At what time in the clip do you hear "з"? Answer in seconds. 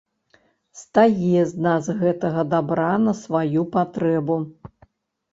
1.49-1.53